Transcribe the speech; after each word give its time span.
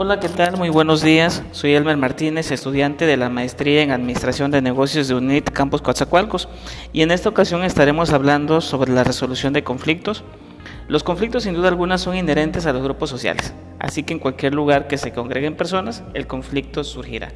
Hola, 0.00 0.20
¿qué 0.20 0.28
tal? 0.28 0.56
Muy 0.56 0.68
buenos 0.68 1.02
días. 1.02 1.42
Soy 1.50 1.74
Elmer 1.74 1.96
Martínez, 1.96 2.52
estudiante 2.52 3.04
de 3.04 3.16
la 3.16 3.30
maestría 3.30 3.82
en 3.82 3.90
Administración 3.90 4.52
de 4.52 4.62
Negocios 4.62 5.08
de 5.08 5.16
UNIT 5.16 5.50
Campus 5.50 5.82
Coatzacoalcos, 5.82 6.48
y 6.92 7.02
en 7.02 7.10
esta 7.10 7.28
ocasión 7.28 7.64
estaremos 7.64 8.12
hablando 8.12 8.60
sobre 8.60 8.92
la 8.92 9.02
resolución 9.02 9.54
de 9.54 9.64
conflictos. 9.64 10.22
Los 10.86 11.02
conflictos 11.02 11.42
sin 11.42 11.54
duda 11.54 11.66
alguna 11.66 11.98
son 11.98 12.16
inherentes 12.16 12.64
a 12.66 12.72
los 12.72 12.84
grupos 12.84 13.10
sociales, 13.10 13.52
así 13.80 14.04
que 14.04 14.12
en 14.12 14.20
cualquier 14.20 14.54
lugar 14.54 14.86
que 14.86 14.98
se 14.98 15.12
congreguen 15.12 15.56
personas, 15.56 16.04
el 16.14 16.28
conflicto 16.28 16.84
surgirá. 16.84 17.32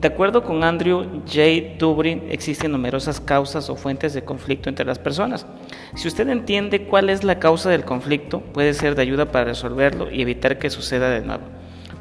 De 0.00 0.08
acuerdo 0.08 0.42
con 0.42 0.64
Andrew 0.64 1.20
J. 1.26 1.76
Dubrin, 1.78 2.22
existen 2.30 2.72
numerosas 2.72 3.20
causas 3.20 3.68
o 3.68 3.76
fuentes 3.76 4.14
de 4.14 4.24
conflicto 4.24 4.70
entre 4.70 4.86
las 4.86 4.98
personas. 4.98 5.44
Si 5.96 6.08
usted 6.08 6.30
entiende 6.30 6.86
cuál 6.86 7.10
es 7.10 7.24
la 7.24 7.38
causa 7.38 7.68
del 7.68 7.84
conflicto, 7.84 8.40
puede 8.40 8.72
ser 8.72 8.94
de 8.94 9.02
ayuda 9.02 9.30
para 9.30 9.44
resolverlo 9.44 10.10
y 10.10 10.22
evitar 10.22 10.58
que 10.58 10.70
suceda 10.70 11.10
de 11.10 11.20
nuevo. 11.20 11.42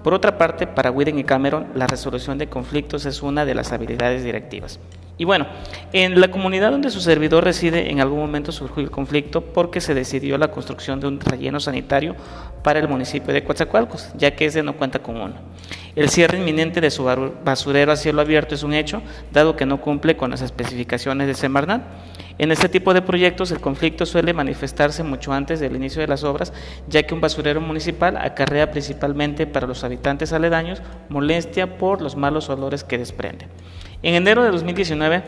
Por 0.04 0.14
otra 0.14 0.38
parte, 0.38 0.68
para 0.68 0.92
Whedon 0.92 1.18
y 1.18 1.24
Cameron, 1.24 1.68
la 1.76 1.88
resolución 1.88 2.38
de 2.38 2.50
conflictos 2.50 3.06
es 3.06 3.24
una 3.24 3.46
de 3.46 3.56
las 3.56 3.72
habilidades 3.72 4.24
directivas. 4.24 4.80
Y 5.18 5.26
bueno, 5.26 5.46
en 5.92 6.20
la 6.20 6.30
comunidad 6.30 6.72
donde 6.72 6.90
su 6.90 7.00
servidor 7.00 7.44
reside, 7.44 7.92
en 7.92 8.00
algún 8.00 8.20
momento 8.20 8.52
surgió 8.52 8.82
el 8.82 8.90
conflicto 8.90 9.42
porque 9.42 9.80
se 9.80 9.94
decidió 9.94 10.40
la 10.40 10.50
construcción 10.50 11.00
de 11.00 11.08
un 11.08 11.20
relleno 11.20 11.60
sanitario 11.60 12.16
para 12.64 12.80
el 12.80 12.88
municipio 12.88 13.32
de 13.32 13.44
Coatzacoalcos, 13.44 14.10
ya 14.18 14.36
que 14.36 14.46
ese 14.46 14.64
no 14.64 14.76
cuenta 14.76 15.00
con 15.00 15.18
uno. 15.18 15.36
El 15.96 16.10
cierre 16.10 16.40
inminente 16.40 16.82
de 16.82 16.90
su 16.90 17.04
basurero 17.46 17.92
a 17.92 17.96
cielo 17.96 18.22
abierto 18.22 18.56
es 18.56 18.64
un 18.64 18.74
hecho, 18.74 19.04
dado 19.32 19.56
que 19.56 19.68
no 19.68 19.80
cumple 19.80 20.18
con 20.18 20.32
las 20.32 20.42
especificaciones 20.42 21.28
de 21.28 21.36
Semarnat. 21.36 21.84
En 22.40 22.52
este 22.52 22.68
tipo 22.68 22.96
de 22.96 23.04
proyectos 23.04 23.52
el 23.52 23.60
conflicto 23.60 24.08
suele 24.08 24.34
manifestarse 24.34 25.04
mucho 25.04 25.32
antes 25.32 25.60
del 25.60 25.76
inicio 25.76 26.02
de 26.02 26.08
las 26.08 26.24
obras, 26.24 26.52
ya 26.88 27.04
que 27.04 27.14
un 27.14 27.22
basurero 27.22 27.62
municipal 27.62 28.18
acarrea 28.18 28.72
principalmente 28.72 29.46
para 29.46 29.68
los 29.68 29.84
habitantes 29.84 30.34
aledaños 30.34 30.82
molestia 31.10 31.78
por 31.78 32.02
los 32.02 32.16
malos 32.16 32.50
olores 32.50 32.84
que 32.84 32.98
desprende. 32.98 33.46
En 34.04 34.16
enero 34.16 34.44
de 34.44 34.52
2019, 34.52 35.24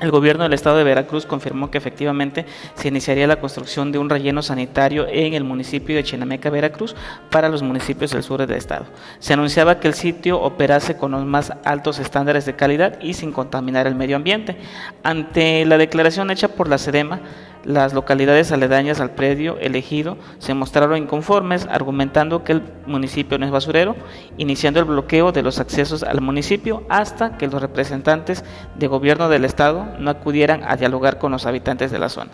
el 0.00 0.10
gobierno 0.10 0.44
del 0.44 0.54
estado 0.54 0.78
de 0.78 0.84
Veracruz 0.84 1.26
confirmó 1.26 1.70
que 1.70 1.76
efectivamente 1.76 2.46
se 2.74 2.88
iniciaría 2.88 3.26
la 3.26 3.38
construcción 3.38 3.92
de 3.92 3.98
un 3.98 4.08
relleno 4.08 4.40
sanitario 4.40 5.06
en 5.06 5.34
el 5.34 5.44
municipio 5.44 5.94
de 5.94 6.04
Chinameca, 6.04 6.48
Veracruz, 6.48 6.96
para 7.30 7.50
los 7.50 7.62
municipios 7.62 8.12
del 8.12 8.22
sur 8.22 8.46
del 8.46 8.56
estado. 8.56 8.86
Se 9.18 9.34
anunciaba 9.34 9.78
que 9.78 9.88
el 9.88 9.94
sitio 9.94 10.40
operase 10.40 10.96
con 10.96 11.10
los 11.10 11.26
más 11.26 11.52
altos 11.64 11.98
estándares 11.98 12.46
de 12.46 12.56
calidad 12.56 12.98
y 13.02 13.12
sin 13.12 13.30
contaminar 13.30 13.86
el 13.86 13.94
medio 13.94 14.16
ambiente. 14.16 14.56
Ante 15.02 15.66
la 15.66 15.76
declaración 15.76 16.30
hecha 16.30 16.48
por 16.48 16.68
la 16.68 16.78
SEDEMA, 16.78 17.20
las 17.68 17.92
localidades 17.92 18.50
aledañas 18.50 18.98
al 18.98 19.10
predio 19.10 19.58
elegido 19.58 20.16
se 20.38 20.54
mostraron 20.54 20.96
inconformes, 20.96 21.68
argumentando 21.70 22.42
que 22.42 22.52
el 22.52 22.62
municipio 22.86 23.36
no 23.36 23.44
es 23.44 23.52
basurero, 23.52 23.94
iniciando 24.38 24.80
el 24.80 24.86
bloqueo 24.86 25.32
de 25.32 25.42
los 25.42 25.60
accesos 25.60 26.02
al 26.02 26.22
municipio 26.22 26.84
hasta 26.88 27.36
que 27.36 27.46
los 27.46 27.60
representantes 27.60 28.42
de 28.74 28.86
gobierno 28.86 29.28
del 29.28 29.44
estado 29.44 29.86
no 29.98 30.08
acudieran 30.08 30.62
a 30.66 30.76
dialogar 30.76 31.18
con 31.18 31.30
los 31.30 31.44
habitantes 31.44 31.90
de 31.90 31.98
la 31.98 32.08
zona. 32.08 32.30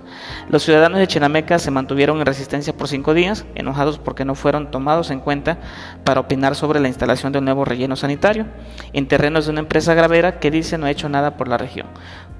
Los 0.49 0.63
ciudadanos 0.63 1.01
de 1.01 1.09
Chinameca 1.09 1.59
se 1.59 1.73
mantuvieron 1.73 2.21
en 2.21 2.27
resistencia 2.27 2.73
por 2.73 2.87
cinco 2.87 3.13
días, 3.13 3.45
enojados 3.57 3.99
porque 3.99 4.25
no 4.25 4.37
fueron 4.37 4.71
tomados 4.71 5.11
en 5.11 5.19
cuenta 5.19 5.59
para 6.05 6.21
opinar 6.21 6.55
sobre 6.55 6.79
la 6.79 6.87
instalación 6.87 7.33
de 7.33 7.41
un 7.41 7.47
nuevo 7.47 7.65
relleno 7.65 7.97
sanitario 7.97 8.47
en 8.93 9.09
terrenos 9.09 9.47
de 9.47 9.51
una 9.51 9.61
empresa 9.61 9.95
gravera 9.95 10.39
que 10.39 10.53
dice 10.53 10.79
no 10.79 10.87
ha 10.87 10.93
hecho 10.93 11.09
nada 11.09 11.37
por 11.37 11.49
la 11.49 11.59
región. 11.59 11.89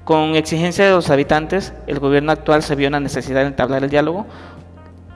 Con 0.05 0.35
exigencia 0.35 0.85
de 0.85 0.91
los 0.91 1.09
habitantes, 1.09 1.73
el 1.87 1.97
gobierno 1.97 2.31
actual 2.31 2.61
se 2.61 2.75
vio 2.75 2.84
en 2.87 2.93
la 2.93 2.99
necesidad 2.99 3.41
de 3.41 3.47
entablar 3.47 3.83
el 3.83 3.89
diálogo. 3.89 4.25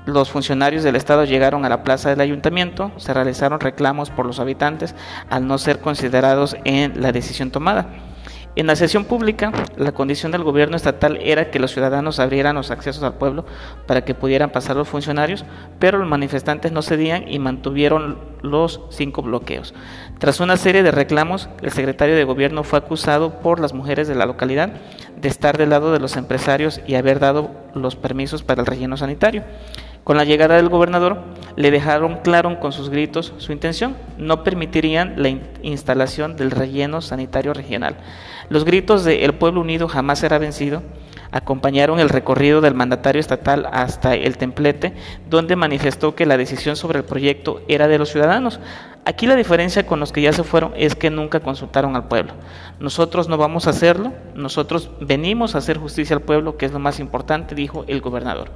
Los 0.05 0.29
funcionarios 0.31 0.83
del 0.83 0.95
Estado 0.95 1.23
llegaron 1.25 1.65
a 1.65 1.69
la 1.69 1.83
plaza 1.83 2.09
del 2.09 2.21
ayuntamiento, 2.21 2.91
se 2.97 3.13
realizaron 3.13 3.59
reclamos 3.59 4.09
por 4.09 4.25
los 4.25 4.39
habitantes 4.39 4.95
al 5.29 5.45
no 5.45 5.57
ser 5.57 5.79
considerados 5.79 6.55
en 6.63 7.01
la 7.01 7.11
decisión 7.11 7.51
tomada. 7.51 7.87
En 8.55 8.65
la 8.67 8.75
sesión 8.75 9.05
pública, 9.05 9.51
la 9.77 9.91
condición 9.91 10.31
del 10.31 10.43
gobierno 10.43 10.75
estatal 10.75 11.17
era 11.21 11.51
que 11.51 11.59
los 11.59 11.71
ciudadanos 11.71 12.19
abrieran 12.19 12.55
los 12.55 12.71
accesos 12.71 13.03
al 13.03 13.13
pueblo 13.13 13.45
para 13.85 14.03
que 14.03 14.15
pudieran 14.15 14.49
pasar 14.49 14.75
los 14.75 14.87
funcionarios, 14.87 15.45
pero 15.77 15.99
los 15.99 16.07
manifestantes 16.07 16.71
no 16.71 16.81
cedían 16.81 17.31
y 17.31 17.37
mantuvieron 17.37 18.17
los 18.41 18.81
cinco 18.89 19.21
bloqueos. 19.21 19.73
Tras 20.17 20.39
una 20.39 20.57
serie 20.57 20.81
de 20.81 20.91
reclamos, 20.91 21.47
el 21.61 21.71
secretario 21.71 22.15
de 22.15 22.23
gobierno 22.23 22.63
fue 22.63 22.79
acusado 22.79 23.39
por 23.39 23.59
las 23.59 23.73
mujeres 23.73 24.07
de 24.07 24.15
la 24.15 24.25
localidad 24.25 24.73
de 25.15 25.27
estar 25.27 25.57
del 25.57 25.69
lado 25.69 25.93
de 25.93 25.99
los 25.99 26.17
empresarios 26.17 26.81
y 26.87 26.95
haber 26.95 27.19
dado 27.19 27.51
los 27.75 27.95
permisos 27.95 28.41
para 28.43 28.61
el 28.61 28.67
relleno 28.67 28.97
sanitario. 28.97 29.43
Con 30.03 30.17
la 30.17 30.25
llegada 30.25 30.55
del 30.55 30.69
gobernador, 30.69 31.21
le 31.59 31.71
dejaron 31.71 32.19
claro 32.23 32.57
con 32.61 32.71
sus 32.71 32.89
gritos 32.89 33.33
su 33.37 33.51
intención. 33.51 33.97
No 34.17 34.45
permitirían 34.45 35.21
la 35.21 35.27
instalación 35.61 36.37
del 36.37 36.51
relleno 36.51 37.01
sanitario 37.01 37.53
regional. 37.53 37.97
Los 38.47 38.63
gritos 38.63 39.03
de 39.03 39.25
El 39.25 39.33
pueblo 39.33 39.59
unido 39.59 39.89
jamás 39.89 40.19
será 40.19 40.37
vencido 40.37 40.81
acompañaron 41.31 41.99
el 41.99 42.09
recorrido 42.09 42.61
del 42.61 42.73
mandatario 42.73 43.19
estatal 43.19 43.67
hasta 43.71 44.15
el 44.15 44.37
templete, 44.37 44.93
donde 45.29 45.55
manifestó 45.55 46.15
que 46.15 46.25
la 46.25 46.37
decisión 46.37 46.75
sobre 46.75 46.99
el 46.99 47.05
proyecto 47.05 47.61
era 47.67 47.87
de 47.87 47.99
los 47.99 48.09
ciudadanos. 48.09 48.59
Aquí 49.05 49.27
la 49.27 49.35
diferencia 49.35 49.85
con 49.85 49.99
los 49.99 50.11
que 50.11 50.21
ya 50.21 50.33
se 50.33 50.43
fueron 50.43 50.73
es 50.75 50.95
que 50.95 51.09
nunca 51.09 51.39
consultaron 51.41 51.95
al 51.95 52.07
pueblo. 52.07 52.33
Nosotros 52.79 53.27
no 53.27 53.37
vamos 53.37 53.67
a 53.67 53.71
hacerlo, 53.71 54.13
nosotros 54.33 54.89
venimos 55.01 55.53
a 55.53 55.59
hacer 55.59 55.77
justicia 55.77 56.15
al 56.15 56.21
pueblo, 56.23 56.57
que 56.57 56.65
es 56.65 56.71
lo 56.71 56.79
más 56.79 56.99
importante, 56.99 57.53
dijo 57.53 57.85
el 57.87 58.01
gobernador. 58.01 58.49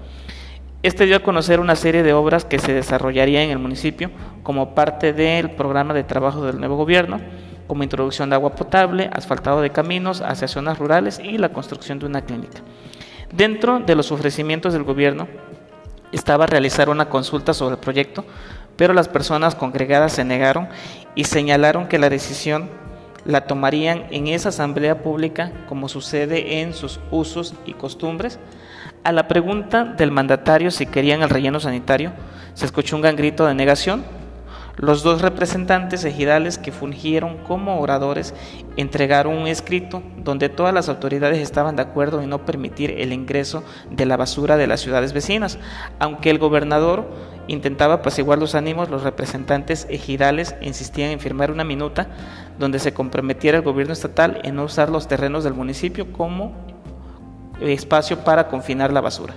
Este 0.84 1.06
dio 1.06 1.16
a 1.16 1.22
conocer 1.22 1.62
una 1.62 1.78
serie 1.78 2.04
de 2.04 2.12
obras 2.12 2.44
que 2.44 2.60
se 2.60 2.74
desarrollaría 2.74 3.42
en 3.42 3.52
el 3.52 3.58
municipio 3.58 4.12
como 4.44 4.76
parte 4.76 5.14
del 5.14 5.52
programa 5.52 5.94
de 5.94 6.04
trabajo 6.04 6.46
del 6.46 6.60
nuevo 6.60 6.76
gobierno, 6.76 7.22
como 7.68 7.84
introducción 7.84 8.30
de 8.30 8.36
agua 8.36 8.54
potable, 8.54 9.10
asfaltado 9.14 9.62
de 9.62 9.70
caminos 9.70 10.20
hacia 10.20 10.50
zonas 10.50 10.80
rurales 10.80 11.20
y 11.24 11.38
la 11.38 11.54
construcción 11.54 12.00
de 12.00 12.06
una 12.06 12.26
clínica. 12.26 12.60
Dentro 13.32 13.80
de 13.80 13.96
los 13.96 14.12
ofrecimientos 14.12 14.74
del 14.74 14.84
gobierno 14.84 15.30
estaba 16.12 16.48
realizar 16.48 16.90
una 16.90 17.08
consulta 17.08 17.54
sobre 17.54 17.76
el 17.76 17.80
proyecto, 17.80 18.26
pero 18.76 18.94
las 18.94 19.08
personas 19.08 19.56
congregadas 19.56 20.12
se 20.12 20.26
negaron 20.26 20.68
y 21.16 21.24
señalaron 21.24 21.88
que 21.88 21.98
la 21.98 22.10
decisión 22.10 22.70
la 23.24 23.48
tomarían 23.48 24.04
en 24.12 24.28
esa 24.28 24.50
asamblea 24.50 25.02
pública 25.02 25.54
como 25.70 25.88
sucede 25.88 26.60
en 26.60 26.74
sus 26.74 27.00
usos 27.10 27.54
y 27.66 27.72
costumbres, 27.72 28.38
a 29.04 29.12
la 29.12 29.28
pregunta 29.28 29.84
del 29.84 30.12
mandatario 30.12 30.72
si 30.72 30.86
querían 30.86 31.22
el 31.22 31.30
relleno 31.30 31.60
sanitario, 31.60 32.14
se 32.54 32.66
escuchó 32.66 32.96
un 32.96 33.02
gran 33.02 33.16
grito 33.16 33.46
de 33.46 33.54
negación. 33.54 34.04
Los 34.76 35.04
dos 35.04 35.22
representantes 35.22 36.04
ejidales 36.04 36.58
que 36.58 36.72
fungieron 36.72 37.38
como 37.38 37.80
oradores 37.80 38.34
entregaron 38.76 39.36
un 39.38 39.48
escrito 39.48 40.02
donde 40.18 40.50
todas 40.50 40.74
las 40.74 40.90
autoridades 40.90 41.38
estaban 41.38 41.76
de 41.76 41.84
acuerdo 41.84 42.22
en 42.22 42.30
no 42.30 42.44
permitir 42.44 42.90
el 42.90 43.14
ingreso 43.14 43.64
de 43.92 44.08
la 44.08 44.18
basura 44.18 44.58
de 44.58 44.66
las 44.66 44.82
ciudades 44.82 45.14
vecinas. 45.14 45.60
Aunque 46.00 46.32
el 46.32 46.40
gobernador 46.40 47.08
intentaba 47.48 47.96
apaciguar 47.96 48.40
los 48.40 48.56
ánimos, 48.56 48.90
los 48.90 49.04
representantes 49.04 49.86
ejidales 49.92 50.56
insistían 50.62 51.12
en 51.12 51.20
firmar 51.20 51.52
una 51.52 51.64
minuta 51.64 52.08
donde 52.58 52.80
se 52.80 52.96
comprometiera 52.96 53.60
el 53.60 53.64
gobierno 53.64 53.94
estatal 53.94 54.42
en 54.44 54.56
no 54.56 54.64
usar 54.64 54.90
los 54.90 55.08
terrenos 55.08 55.44
del 55.44 55.54
municipio 55.54 56.12
como 56.12 56.73
espacio 57.62 58.24
para 58.24 58.48
confinar 58.48 58.92
la 58.92 59.02
basura. 59.02 59.34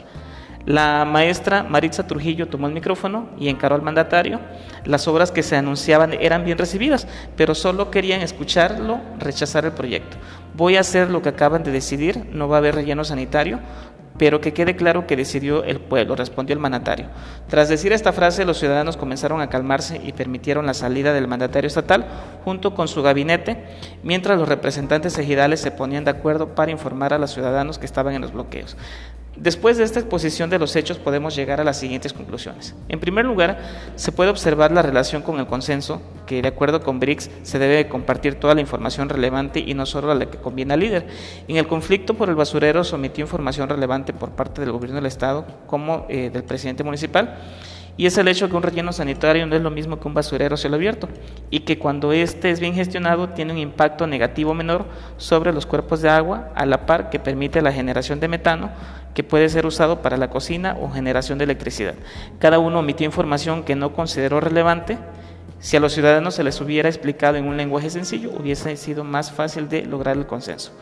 La 0.66 1.04
maestra 1.04 1.62
Maritza 1.62 2.08
Trujillo 2.08 2.48
tomó 2.48 2.66
el 2.66 2.72
micrófono 2.72 3.28
y 3.38 3.48
encaró 3.48 3.76
al 3.76 3.82
mandatario. 3.82 4.40
Las 4.84 5.06
obras 5.06 5.30
que 5.30 5.44
se 5.44 5.54
anunciaban 5.54 6.12
eran 6.14 6.44
bien 6.44 6.58
recibidas, 6.58 7.06
pero 7.36 7.54
solo 7.54 7.92
querían 7.92 8.20
escucharlo 8.20 9.00
rechazar 9.20 9.64
el 9.64 9.72
proyecto. 9.72 10.16
Voy 10.54 10.76
a 10.76 10.80
hacer 10.80 11.08
lo 11.08 11.22
que 11.22 11.28
acaban 11.28 11.62
de 11.62 11.70
decidir, 11.70 12.26
no 12.32 12.48
va 12.48 12.56
a 12.56 12.58
haber 12.58 12.74
relleno 12.74 13.04
sanitario, 13.04 13.60
pero 14.18 14.40
que 14.40 14.52
quede 14.52 14.76
claro 14.76 15.06
que 15.06 15.16
decidió 15.16 15.64
el 15.64 15.80
pueblo, 15.80 16.16
respondió 16.16 16.54
el 16.54 16.60
mandatario. 16.60 17.06
Tras 17.48 17.68
decir 17.68 17.92
esta 17.92 18.12
frase, 18.12 18.44
los 18.44 18.58
ciudadanos 18.58 18.96
comenzaron 18.96 19.40
a 19.40 19.48
calmarse 19.48 20.00
y 20.02 20.12
permitieron 20.12 20.66
la 20.66 20.74
salida 20.74 21.12
del 21.12 21.28
mandatario 21.28 21.68
estatal 21.68 22.06
junto 22.44 22.74
con 22.74 22.88
su 22.88 23.02
gabinete, 23.02 23.64
mientras 24.02 24.38
los 24.38 24.48
representantes 24.48 25.18
ejidales 25.18 25.60
se 25.60 25.70
ponían 25.70 26.04
de 26.04 26.10
acuerdo 26.10 26.54
para 26.54 26.70
informar 26.70 27.12
a 27.12 27.18
los 27.18 27.32
ciudadanos 27.32 27.78
que 27.78 27.86
estaban 27.86 28.14
en 28.14 28.22
los 28.22 28.32
bloqueos. 28.32 28.76
Después 29.36 29.76
de 29.76 29.84
esta 29.84 30.00
exposición 30.00 30.48
de 30.48 30.58
los 30.58 30.74
hechos 30.76 30.98
podemos 30.98 31.36
llegar 31.36 31.60
a 31.60 31.64
las 31.64 31.78
siguientes 31.78 32.12
conclusiones. 32.12 32.74
En 32.88 33.00
primer 33.00 33.26
lugar, 33.26 33.58
se 33.94 34.10
puede 34.10 34.30
observar 34.30 34.72
la 34.72 34.82
relación 34.82 35.22
con 35.22 35.38
el 35.38 35.46
consenso, 35.46 36.00
que 36.26 36.40
de 36.40 36.48
acuerdo 36.48 36.82
con 36.82 37.00
BRICS 37.00 37.30
se 37.42 37.58
debe 37.58 37.88
compartir 37.88 38.36
toda 38.36 38.54
la 38.54 38.62
información 38.62 39.08
relevante 39.08 39.60
y 39.60 39.74
no 39.74 39.84
solo 39.84 40.14
la 40.14 40.26
que 40.26 40.38
conviene 40.38 40.74
al 40.74 40.80
líder. 40.80 41.06
En 41.48 41.56
el 41.56 41.66
conflicto 41.66 42.14
por 42.14 42.30
el 42.30 42.34
basurero 42.34 42.82
sometió 42.82 43.22
información 43.22 43.68
relevante 43.68 44.12
por 44.12 44.30
parte 44.30 44.62
del 44.62 44.72
gobierno 44.72 44.96
del 44.96 45.06
Estado 45.06 45.44
como 45.66 46.06
eh, 46.08 46.30
del 46.30 46.44
presidente 46.44 46.82
municipal 46.82 47.36
y 47.96 48.06
es 48.06 48.18
el 48.18 48.28
hecho 48.28 48.48
que 48.48 48.56
un 48.56 48.62
relleno 48.62 48.92
sanitario 48.92 49.46
no 49.46 49.56
es 49.56 49.62
lo 49.62 49.70
mismo 49.70 49.98
que 49.98 50.08
un 50.08 50.14
basurero 50.14 50.56
cielo 50.56 50.76
abierto 50.76 51.08
y 51.50 51.60
que 51.60 51.78
cuando 51.78 52.12
éste 52.12 52.50
es 52.50 52.60
bien 52.60 52.74
gestionado 52.74 53.30
tiene 53.30 53.52
un 53.52 53.58
impacto 53.58 54.06
negativo 54.06 54.54
menor 54.54 54.84
sobre 55.16 55.52
los 55.52 55.66
cuerpos 55.66 56.02
de 56.02 56.10
agua 56.10 56.50
a 56.54 56.66
la 56.66 56.84
par 56.86 57.08
que 57.08 57.18
permite 57.18 57.62
la 57.62 57.72
generación 57.72 58.20
de 58.20 58.28
metano 58.28 58.70
que 59.14 59.24
puede 59.24 59.48
ser 59.48 59.64
usado 59.64 60.02
para 60.02 60.18
la 60.18 60.28
cocina 60.28 60.76
o 60.78 60.90
generación 60.90 61.38
de 61.38 61.44
electricidad. 61.44 61.94
Cada 62.38 62.58
uno 62.58 62.80
omitió 62.80 63.06
información 63.06 63.62
que 63.62 63.74
no 63.74 63.94
consideró 63.94 64.40
relevante 64.40 64.98
Si 65.58 65.76
a 65.76 65.80
los 65.80 65.94
ciudadanos 65.94 66.34
se 66.34 66.44
les 66.44 66.60
hubiera 66.60 66.88
explicado 66.88 67.36
en 67.38 67.46
un 67.46 67.56
lenguaje 67.56 67.88
sencillo, 67.88 68.30
hubiese 68.30 68.76
sido 68.76 69.04
más 69.04 69.32
fácil 69.32 69.68
de 69.68 69.86
lograr 69.86 70.16
el 70.16 70.26
consenso. 70.26 70.72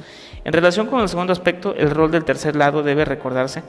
En 0.44 0.52
relación 0.52 0.88
con 0.88 1.00
el 1.00 1.08
segundo 1.08 1.32
aspecto, 1.32 1.74
el 1.76 1.90
rol 1.90 2.10
del 2.10 2.24
tercer 2.24 2.56
lado 2.56 2.82
debe 2.82 3.04
recordarse 3.04 3.62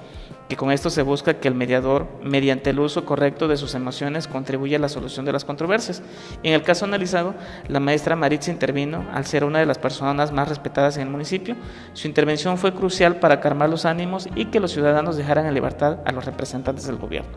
que 0.49 0.57
con 0.57 0.71
esto 0.71 0.89
se 0.89 1.03
busca 1.03 1.35
que 1.35 1.47
el 1.47 1.55
mediador, 1.55 2.07
mediante 2.23 2.71
el 2.71 2.79
uso 2.79 3.05
correcto 3.05 3.47
de 3.47 3.57
sus 3.57 3.75
emociones, 3.75 4.27
contribuya 4.27 4.77
a 4.77 4.81
la 4.81 4.89
solución 4.89 5.25
de 5.25 5.31
las 5.31 5.45
controversias. 5.45 6.01
En 6.43 6.53
el 6.53 6.63
caso 6.63 6.85
analizado, 6.85 7.35
la 7.67 7.79
maestra 7.79 8.15
Maritza 8.15 8.51
intervino 8.51 9.05
al 9.13 9.25
ser 9.25 9.43
una 9.43 9.59
de 9.59 9.65
las 9.65 9.77
personas 9.77 10.31
más 10.31 10.49
respetadas 10.49 10.97
en 10.97 11.03
el 11.03 11.09
municipio. 11.09 11.55
Su 11.93 12.07
intervención 12.07 12.57
fue 12.57 12.73
crucial 12.73 13.17
para 13.17 13.39
calmar 13.39 13.69
los 13.69 13.85
ánimos 13.85 14.27
y 14.35 14.45
que 14.45 14.59
los 14.59 14.71
ciudadanos 14.71 15.17
dejaran 15.17 15.45
en 15.45 15.53
libertad 15.53 15.99
a 16.05 16.11
los 16.11 16.25
representantes 16.25 16.87
del 16.87 16.97
gobierno. 16.97 17.31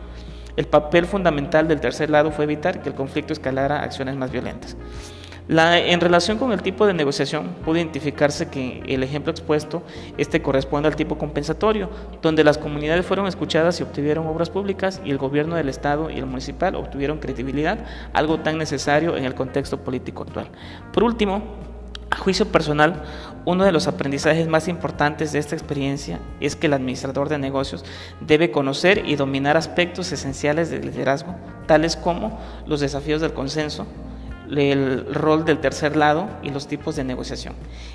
El 0.55 0.67
papel 0.67 1.05
fundamental 1.05 1.67
del 1.67 1.79
tercer 1.79 2.09
lado 2.09 2.31
fue 2.31 2.45
evitar 2.45 2.81
que 2.81 2.89
el 2.89 2.95
conflicto 2.95 3.33
escalara 3.33 3.79
a 3.79 3.83
acciones 3.83 4.15
más 4.15 4.31
violentas. 4.31 4.75
en 5.47 5.99
relación 5.99 6.37
con 6.37 6.51
el 6.51 6.61
tipo 6.61 6.85
de 6.85 6.93
negociación, 6.93 7.55
pudo 7.65 7.77
identificarse 7.77 8.49
que 8.49 8.83
el 8.87 9.01
ejemplo 9.01 9.31
expuesto 9.31 9.81
este 10.17 10.41
corresponde 10.41 10.87
al 10.87 10.95
tipo 10.95 11.17
compensatorio, 11.17 11.89
donde 12.21 12.43
las 12.43 12.59
comunidades 12.59 13.05
fueron 13.05 13.25
escuchadas 13.25 13.79
y 13.79 13.83
obtuvieron 13.83 14.27
obras 14.27 14.49
públicas 14.49 15.01
y 15.03 15.09
el 15.09 15.17
gobierno 15.17 15.55
del 15.55 15.69
Estado 15.69 16.11
y 16.11 16.17
el 16.17 16.27
municipal 16.27 16.75
obtuvieron 16.75 17.17
credibilidad, 17.17 17.79
algo 18.13 18.41
tan 18.41 18.57
necesario 18.57 19.17
en 19.17 19.25
el 19.25 19.33
contexto 19.33 19.77
político 19.79 20.23
actual. 20.23 20.49
Por 20.93 21.03
último, 21.03 21.68
juicio 22.19 22.51
personal, 22.51 23.03
uno 23.45 23.65
de 23.65 23.71
los 23.71 23.87
aprendizajes 23.87 24.47
más 24.47 24.67
importantes 24.67 25.31
de 25.31 25.39
esta 25.39 25.55
experiencia 25.55 26.19
es 26.39 26.55
que 26.55 26.67
el 26.67 26.73
administrador 26.73 27.29
de 27.29 27.39
negocios 27.39 27.83
debe 28.21 28.51
conocer 28.51 29.03
y 29.05 29.15
dominar 29.15 29.57
aspectos 29.57 30.11
esenciales 30.11 30.69
del 30.69 30.81
liderazgo, 30.81 31.35
tales 31.65 31.95
como 31.95 32.39
los 32.67 32.79
desafíos 32.79 33.21
del 33.21 33.33
consenso, 33.33 33.87
el 34.57 35.13
rol 35.13 35.45
del 35.45 35.59
tercer 35.59 35.95
lado 35.95 36.27
y 36.41 36.49
los 36.49 36.67
tipos 36.67 36.95
de 36.95 37.03
negociación, 37.03 37.53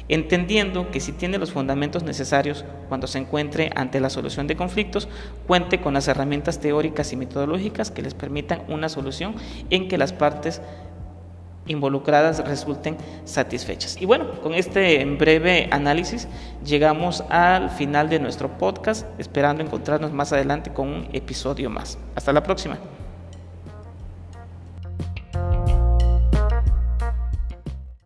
entendiendo 0.09 0.91
que 0.91 1.01
si 1.01 1.13
tiene 1.13 1.39
los 1.39 1.53
fundamentos 1.53 2.05
necesarios 2.05 2.65
cuando 2.89 3.07
se 3.07 3.19
encuentre 3.19 3.71
ante 3.75 4.01
la 4.01 4.11
solución 4.11 4.47
de 4.47 4.57
conflictos, 4.57 5.09
cuente 5.47 5.81
con 5.81 5.95
las 5.95 6.07
herramientas 6.09 6.61
teóricas 6.61 7.13
y 7.13 7.17
metodológicas 7.17 7.91
que 7.91 8.03
les 8.03 8.15
permitan 8.15 8.63
una 8.69 8.89
solución 8.89 9.35
en 9.71 9.89
que 9.89 9.99
las 9.99 10.13
partes 10.13 10.61
involucradas 11.67 12.47
resulten 12.47 12.97
satisfechas. 13.25 14.01
Y 14.01 14.07
bueno, 14.07 14.41
con 14.43 14.55
este 14.55 15.05
breve 15.05 15.69
análisis 15.71 16.29
llegamos 16.65 17.25
al 17.29 17.71
final 17.71 18.09
de 18.09 18.19
nuestro 18.19 18.59
podcast, 18.59 19.07
esperando 19.19 19.63
encontrarnos 19.63 20.13
más 20.13 20.33
adelante 20.33 20.73
con 20.73 20.89
un 20.89 21.09
episodio 21.13 21.71
más. 21.71 21.99
Hasta 22.15 22.33
la 22.33 22.43
próxima. 22.43 22.79